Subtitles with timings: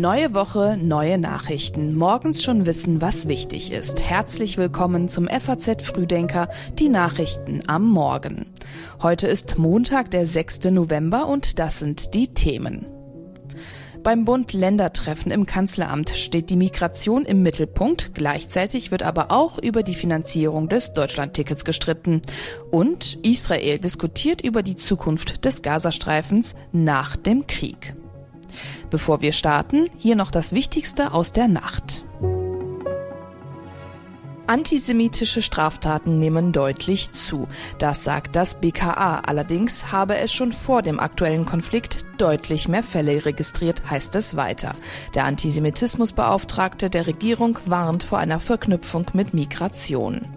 [0.00, 1.96] Neue Woche, neue Nachrichten.
[1.96, 4.02] Morgens schon wissen, was wichtig ist.
[4.02, 8.44] Herzlich willkommen zum FAZ Frühdenker, die Nachrichten am Morgen.
[9.00, 10.64] Heute ist Montag, der 6.
[10.64, 12.84] November und das sind die Themen.
[14.02, 18.14] Beim Bund-Länder-Treffen im Kanzleramt steht die Migration im Mittelpunkt.
[18.14, 22.20] Gleichzeitig wird aber auch über die Finanzierung des Deutschlandtickets gestritten.
[22.70, 27.94] Und Israel diskutiert über die Zukunft des Gazastreifens nach dem Krieg.
[28.90, 32.04] Bevor wir starten, hier noch das Wichtigste aus der Nacht.
[34.48, 37.48] Antisemitische Straftaten nehmen deutlich zu.
[37.80, 39.22] Das sagt das BKA.
[39.26, 44.76] Allerdings habe es schon vor dem aktuellen Konflikt deutlich mehr Fälle registriert, heißt es weiter.
[45.14, 50.35] Der Antisemitismusbeauftragte der Regierung warnt vor einer Verknüpfung mit Migration.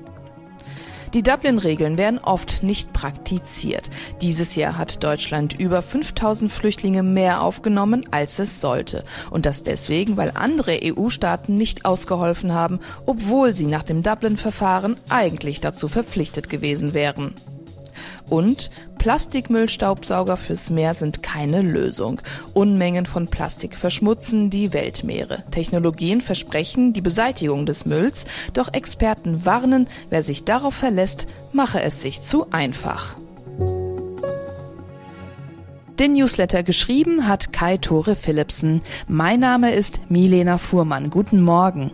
[1.15, 3.89] Die Dublin-Regeln werden oft nicht praktiziert.
[4.21, 9.03] Dieses Jahr hat Deutschland über 5000 Flüchtlinge mehr aufgenommen, als es sollte.
[9.31, 15.61] Und das deswegen, weil andere EU-Staaten nicht ausgeholfen haben, obwohl sie nach dem Dublin-Verfahren eigentlich
[15.61, 17.33] dazu verpflichtet gewesen wären.
[18.29, 22.21] Und Plastikmüllstaubsauger fürs Meer sind keine Lösung.
[22.53, 25.43] Unmengen von Plastik verschmutzen die Weltmeere.
[25.51, 32.01] Technologien versprechen die Beseitigung des Mülls, doch Experten warnen, wer sich darauf verlässt, mache es
[32.01, 33.15] sich zu einfach.
[35.99, 38.81] Den Newsletter geschrieben hat Kai Tore Philipsen.
[39.09, 41.09] Mein Name ist Milena Fuhrmann.
[41.09, 41.91] Guten Morgen.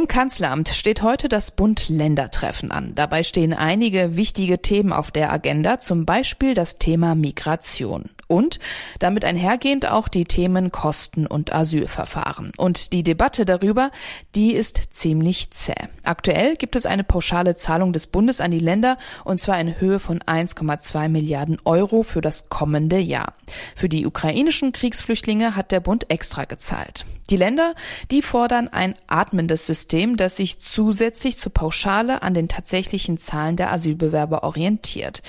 [0.00, 2.94] Im Kanzleramt steht heute das Bund-Länder-Treffen an.
[2.94, 8.60] Dabei stehen einige wichtige Themen auf der Agenda, zum Beispiel das Thema Migration und
[9.00, 12.52] damit einhergehend auch die Themen Kosten und Asylverfahren.
[12.56, 13.90] Und die Debatte darüber,
[14.36, 15.74] die ist ziemlich zäh.
[16.04, 19.98] Aktuell gibt es eine pauschale Zahlung des Bundes an die Länder und zwar in Höhe
[19.98, 23.34] von 1,2 Milliarden Euro für das kommende Jahr.
[23.74, 27.06] Für die ukrainischen Kriegsflüchtlinge hat der Bund extra gezahlt.
[27.30, 27.74] Die Länder,
[28.10, 33.72] die fordern ein atmendes System, das sich zusätzlich zur Pauschale an den tatsächlichen Zahlen der
[33.72, 35.22] Asylbewerber orientiert.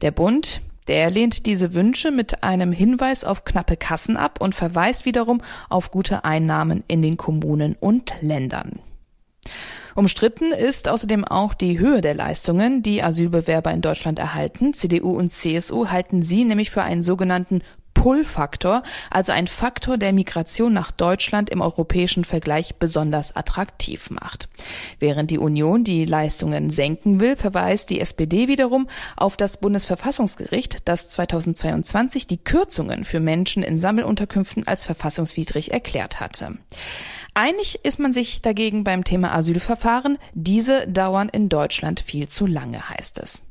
[0.00, 5.04] Der Bund, der lehnt diese Wünsche mit einem Hinweis auf knappe Kassen ab und verweist
[5.04, 8.80] wiederum auf gute Einnahmen in den Kommunen und Ländern.
[9.94, 14.74] Umstritten ist außerdem auch die Höhe der Leistungen, die Asylbewerber in Deutschland erhalten.
[14.74, 17.62] CDU und CSU halten sie nämlich für einen sogenannten
[17.96, 24.50] Pull-Faktor, also ein Faktor, der Migration nach Deutschland im europäischen Vergleich besonders attraktiv macht.
[25.00, 28.86] Während die Union die Leistungen senken will, verweist die SPD wiederum
[29.16, 36.58] auf das Bundesverfassungsgericht, das 2022 die Kürzungen für Menschen in Sammelunterkünften als verfassungswidrig erklärt hatte.
[37.32, 40.18] Einig ist man sich dagegen beim Thema Asylverfahren.
[40.34, 43.45] Diese dauern in Deutschland viel zu lange, heißt es.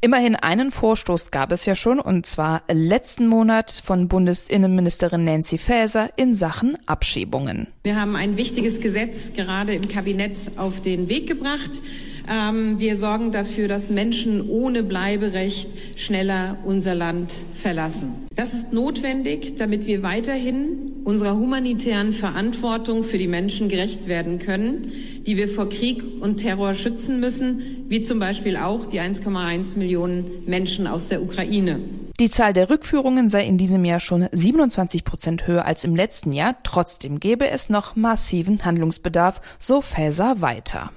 [0.00, 6.10] Immerhin einen Vorstoß gab es ja schon, und zwar letzten Monat von Bundesinnenministerin Nancy Faeser
[6.16, 7.66] in Sachen Abschiebungen.
[7.84, 11.82] Wir haben ein wichtiges Gesetz gerade im Kabinett auf den Weg gebracht.
[12.28, 18.26] Ähm, wir sorgen dafür, dass Menschen ohne Bleiberecht schneller unser Land verlassen.
[18.34, 24.90] Das ist notwendig, damit wir weiterhin unserer humanitären Verantwortung für die Menschen gerecht werden können,
[25.26, 30.44] die wir vor Krieg und Terror schützen müssen, wie zum Beispiel auch die 1,1 Millionen
[30.46, 31.80] Menschen aus der Ukraine.
[32.20, 36.30] Die Zahl der Rückführungen sei in diesem Jahr schon 27 Prozent höher als im letzten
[36.30, 36.54] Jahr.
[36.62, 40.92] Trotzdem gäbe es noch massiven Handlungsbedarf, so Faeser weiter.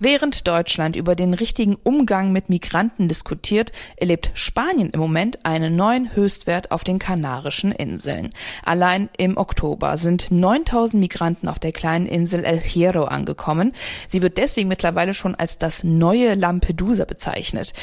[0.00, 6.14] Während Deutschland über den richtigen Umgang mit Migranten diskutiert, erlebt Spanien im Moment einen neuen
[6.14, 8.30] Höchstwert auf den Kanarischen Inseln.
[8.64, 13.72] Allein im Oktober sind 9000 Migranten auf der kleinen Insel El Hierro angekommen.
[14.06, 17.74] Sie wird deswegen mittlerweile schon als das neue Lampedusa bezeichnet.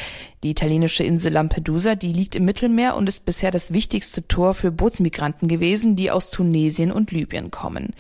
[0.44, 4.72] Die italienische Insel Lampedusa, die liegt im Mittelmeer und ist bisher das wichtigste Tor für
[4.72, 7.94] Bootsmigranten gewesen, die aus Tunesien und Libyen kommen.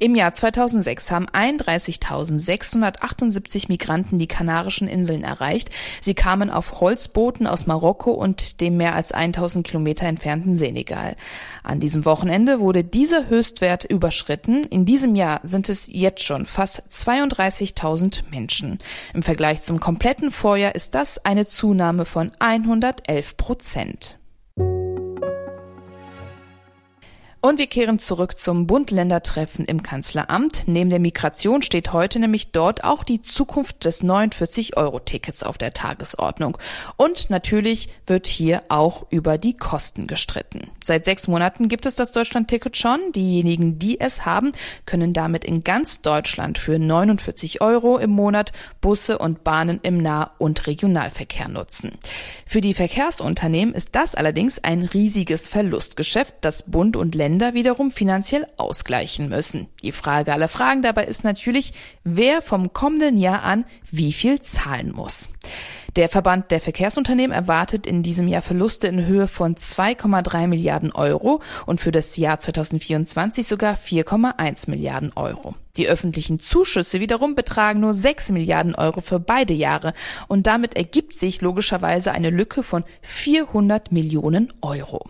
[0.00, 5.70] Im Jahr 2006 haben 31.678 Migranten die Kanarischen Inseln erreicht.
[6.00, 11.16] Sie kamen auf Holzbooten aus Marokko und dem mehr als 1000 Kilometer entfernten Senegal.
[11.64, 14.62] An diesem Wochenende wurde dieser Höchstwert überschritten.
[14.66, 18.78] In diesem Jahr sind es jetzt schon fast 32.000 Menschen.
[19.14, 24.17] Im Vergleich zum kompletten Vorjahr ist das eine Zunahme Zunahme von 111 Prozent.
[27.40, 30.64] Und wir kehren zurück zum Bund-Länder-Treffen im Kanzleramt.
[30.66, 36.58] Neben der Migration steht heute nämlich dort auch die Zukunft des 49-Euro-Tickets auf der Tagesordnung.
[36.96, 40.72] Und natürlich wird hier auch über die Kosten gestritten.
[40.82, 42.98] Seit sechs Monaten gibt es das Deutschland-Ticket schon.
[43.14, 44.50] Diejenigen, die es haben,
[44.84, 48.50] können damit in ganz Deutschland für 49 Euro im Monat
[48.80, 51.92] Busse und Bahnen im Nah- und Regionalverkehr nutzen.
[52.46, 57.90] Für die Verkehrsunternehmen ist das allerdings ein riesiges Verlustgeschäft, das Bund und Länder Länder wiederum
[57.90, 59.68] finanziell ausgleichen müssen.
[59.82, 64.92] Die Frage aller Fragen dabei ist natürlich, wer vom kommenden Jahr an wie viel zahlen
[64.92, 65.28] muss.
[65.98, 71.42] Der Verband der Verkehrsunternehmen erwartet in diesem Jahr Verluste in Höhe von 2,3 Milliarden Euro
[71.66, 75.56] und für das Jahr 2024 sogar 4,1 Milliarden Euro.
[75.76, 79.92] Die öffentlichen Zuschüsse wiederum betragen nur 6 Milliarden Euro für beide Jahre
[80.26, 85.08] und damit ergibt sich logischerweise eine Lücke von 400 Millionen Euro.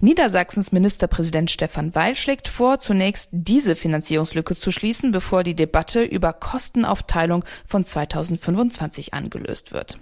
[0.00, 6.32] Niedersachsens Ministerpräsident Stefan Weil schlägt vor, zunächst diese Finanzierungslücke zu schließen, bevor die Debatte über
[6.34, 9.98] Kostenaufteilung von 2025 angelöst wird.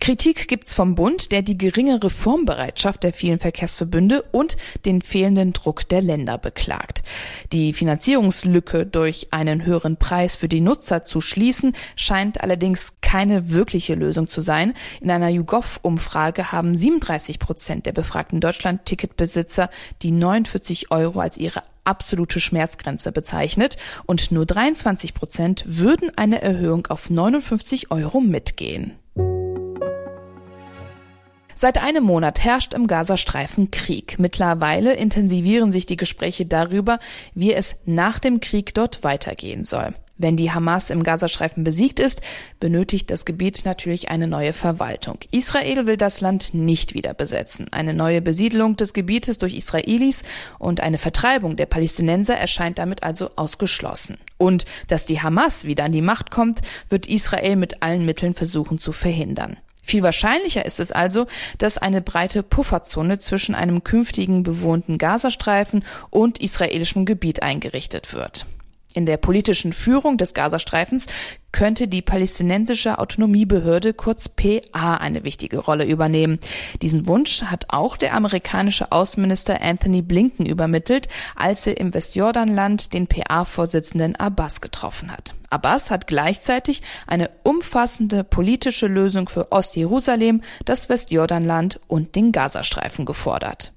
[0.00, 4.56] Kritik gibt's vom Bund, der die geringe Reformbereitschaft der vielen Verkehrsverbünde und
[4.86, 7.02] den fehlenden Druck der Länder beklagt.
[7.52, 13.94] Die Finanzierungslücke durch einen höheren Preis für die Nutzer zu schließen, scheint allerdings keine wirkliche
[13.94, 14.72] Lösung zu sein.
[15.02, 19.68] In einer YouGov-Umfrage haben 37 Prozent der befragten Deutschland-Ticketbesitzer
[20.00, 23.76] die 49 Euro als ihre absolute Schmerzgrenze bezeichnet
[24.06, 28.99] und nur 23 Prozent würden eine Erhöhung auf 59 Euro mitgehen.
[31.54, 34.18] Seit einem Monat herrscht im Gazastreifen Krieg.
[34.18, 36.98] Mittlerweile intensivieren sich die Gespräche darüber,
[37.34, 39.94] wie es nach dem Krieg dort weitergehen soll.
[40.20, 42.20] Wenn die Hamas im Gazastreifen besiegt ist,
[42.60, 45.16] benötigt das Gebiet natürlich eine neue Verwaltung.
[45.30, 47.68] Israel will das Land nicht wieder besetzen.
[47.70, 50.22] Eine neue Besiedlung des Gebietes durch Israelis
[50.58, 54.18] und eine Vertreibung der Palästinenser erscheint damit also ausgeschlossen.
[54.36, 56.60] Und dass die Hamas wieder an die Macht kommt,
[56.90, 59.56] wird Israel mit allen Mitteln versuchen zu verhindern.
[59.90, 61.26] Viel wahrscheinlicher ist es also,
[61.58, 68.46] dass eine breite Pufferzone zwischen einem künftigen bewohnten Gazastreifen und israelischem Gebiet eingerichtet wird.
[68.92, 71.06] In der politischen Führung des Gazastreifens
[71.52, 76.40] könnte die palästinensische Autonomiebehörde kurz PA eine wichtige Rolle übernehmen.
[76.82, 83.06] Diesen Wunsch hat auch der amerikanische Außenminister Anthony Blinken übermittelt, als er im Westjordanland den
[83.06, 85.34] PA-Vorsitzenden Abbas getroffen hat.
[85.50, 93.72] Abbas hat gleichzeitig eine umfassende politische Lösung für Ostjerusalem, das Westjordanland und den Gazastreifen gefordert.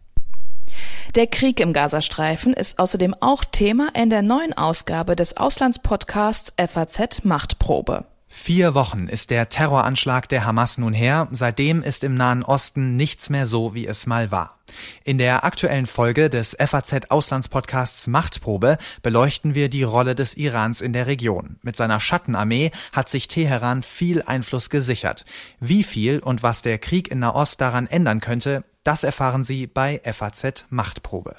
[1.15, 7.23] Der Krieg im Gazastreifen ist außerdem auch Thema in der neuen Ausgabe des Auslandspodcasts FAZ
[7.23, 8.05] Machtprobe.
[8.27, 11.27] Vier Wochen ist der Terroranschlag der Hamas nun her.
[11.29, 14.57] Seitdem ist im Nahen Osten nichts mehr so, wie es mal war.
[15.03, 20.93] In der aktuellen Folge des FAZ Auslandspodcasts Machtprobe beleuchten wir die Rolle des Irans in
[20.93, 21.57] der Region.
[21.61, 25.25] Mit seiner Schattenarmee hat sich Teheran viel Einfluss gesichert.
[25.59, 30.01] Wie viel und was der Krieg in Nahost daran ändern könnte, das erfahren Sie bei
[30.03, 31.35] FAZ Machtprobe.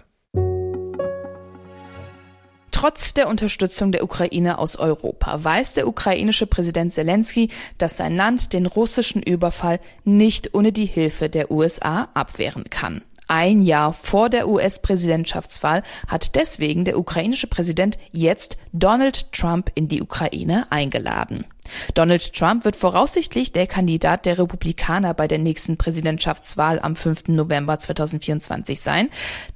[2.70, 7.49] Trotz der Unterstützung der Ukraine aus Europa weiß der ukrainische Präsident Zelensky,
[7.79, 13.00] dass sein Land den russischen Überfall nicht ohne die Hilfe der USA abwehren kann.
[13.26, 20.03] Ein Jahr vor der US-Präsidentschaftswahl hat deswegen der ukrainische Präsident jetzt Donald Trump in die
[20.03, 21.47] Ukraine eingeladen.
[21.94, 27.29] Donald Trump wird voraussichtlich der Kandidat der Republikaner bei der nächsten Präsidentschaftswahl am 5.
[27.29, 29.09] November 2024 sein.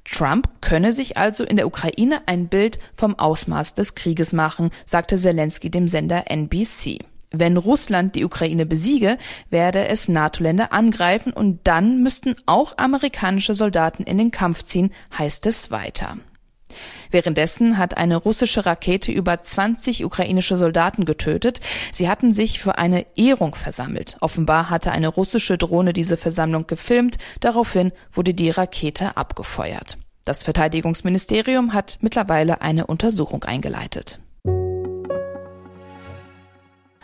[0.05, 5.17] Trump könne sich also in der Ukraine ein Bild vom Ausmaß des Krieges machen, sagte
[5.17, 7.01] Zelensky dem Sender NBC.
[7.31, 9.19] Wenn Russland die Ukraine besiege,
[9.51, 15.47] werde es NATO-Länder angreifen und dann müssten auch amerikanische Soldaten in den Kampf ziehen, heißt
[15.47, 16.17] es weiter.
[17.11, 21.61] Währenddessen hat eine russische Rakete über 20 ukrainische Soldaten getötet.
[21.93, 24.17] Sie hatten sich für eine Ehrung versammelt.
[24.21, 27.17] Offenbar hatte eine russische Drohne diese Versammlung gefilmt.
[27.41, 29.99] Daraufhin wurde die Rakete abgefeuert.
[30.25, 34.21] Das Verteidigungsministerium hat mittlerweile eine Untersuchung eingeleitet.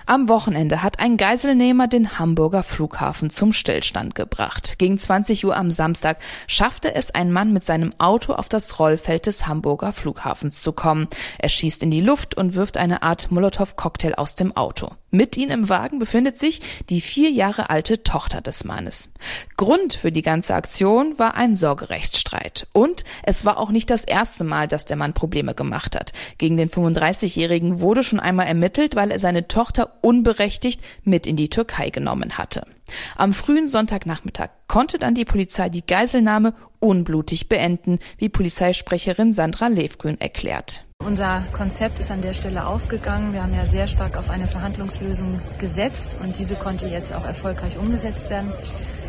[0.07, 4.79] Am Wochenende hat ein Geiselnehmer den Hamburger Flughafen zum Stillstand gebracht.
[4.79, 9.25] Gegen 20 Uhr am Samstag schaffte es ein Mann mit seinem Auto auf das Rollfeld
[9.25, 11.09] des Hamburger Flughafens zu kommen.
[11.39, 14.91] Er schießt in die Luft und wirft eine Art Molotow-Cocktail aus dem Auto.
[15.15, 19.13] Mit ihm im Wagen befindet sich die vier Jahre alte Tochter des Mannes.
[19.57, 22.67] Grund für die ganze Aktion war ein Sorgerechtsstreit.
[22.73, 26.13] Und es war auch nicht das erste Mal, dass der Mann Probleme gemacht hat.
[26.39, 31.49] Gegen den 35-Jährigen wurde schon einmal ermittelt, weil er seine Tochter unberechtigt mit in die
[31.49, 32.67] Türkei genommen hatte.
[33.15, 40.21] Am frühen Sonntagnachmittag konnte dann die Polizei die Geiselnahme unblutig beenden, wie Polizeisprecherin Sandra Levgrün
[40.21, 40.85] erklärt.
[41.05, 43.35] Unser Konzept ist an der Stelle aufgegangen.
[43.35, 47.77] Wir haben ja sehr stark auf eine Verhandlungslösung gesetzt und diese konnte jetzt auch erfolgreich
[47.77, 48.53] umgesetzt werden.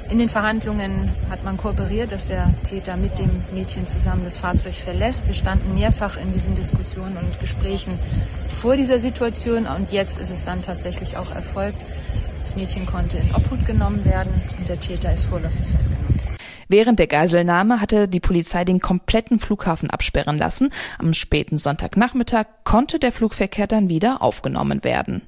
[0.09, 4.75] In den Verhandlungen hat man kooperiert, dass der Täter mit dem Mädchen zusammen das Fahrzeug
[4.75, 5.27] verlässt.
[5.27, 7.97] Wir standen mehrfach in diesen Diskussionen und Gesprächen
[8.49, 11.79] vor dieser Situation und jetzt ist es dann tatsächlich auch erfolgt.
[12.41, 16.34] Das Mädchen konnte in Obhut genommen werden und der Täter ist vorläufig festgenommen.
[16.67, 20.71] Während der Geiselnahme hatte die Polizei den kompletten Flughafen absperren lassen.
[20.97, 25.21] Am späten Sonntagnachmittag konnte der Flugverkehr dann wieder aufgenommen werden.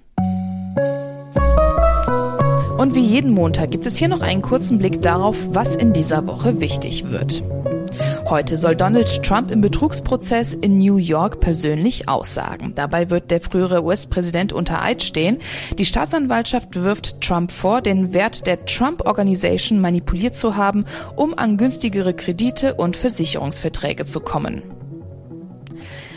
[2.78, 6.28] Und wie jeden Montag gibt es hier noch einen kurzen Blick darauf, was in dieser
[6.28, 7.44] Woche wichtig wird.
[8.30, 12.74] Heute soll Donald Trump im Betrugsprozess in New York persönlich aussagen.
[12.76, 15.38] Dabei wird der frühere US-Präsident unter Eid stehen.
[15.80, 20.84] Die Staatsanwaltschaft wirft Trump vor, den Wert der Trump Organization manipuliert zu haben,
[21.16, 24.62] um an günstigere Kredite und Versicherungsverträge zu kommen.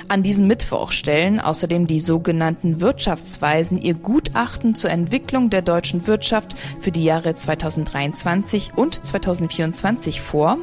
[0.08, 6.56] An diesem Mittwoch stellen außerdem die sogenannten Wirtschaftsweisen ihr Gutachten zur Entwicklung der deutschen Wirtschaft
[6.80, 10.58] für die Jahre 2023 und 2024 vor.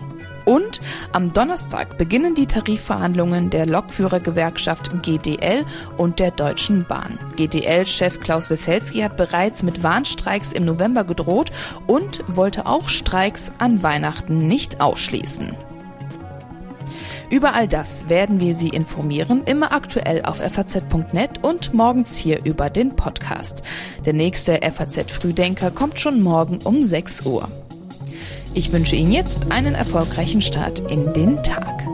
[0.47, 0.79] Und
[1.11, 5.65] am Donnerstag beginnen die Tarifverhandlungen der Lokführergewerkschaft GDL
[5.97, 7.19] und der Deutschen Bahn.
[7.35, 11.51] GDL-Chef Klaus Wesselski hat bereits mit Warnstreiks im November gedroht
[11.85, 15.53] und wollte auch Streiks an Weihnachten nicht ausschließen.
[17.29, 22.69] Über all das werden wir Sie informieren, immer aktuell auf faz.net und morgens hier über
[22.69, 23.63] den Podcast.
[24.05, 27.49] Der nächste FAZ Frühdenker kommt schon morgen um 6 Uhr.
[28.53, 31.86] Ich wünsche Ihnen jetzt einen erfolgreichen Start in den Tag.